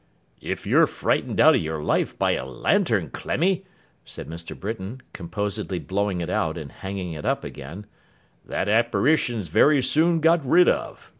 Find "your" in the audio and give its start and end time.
1.61-1.83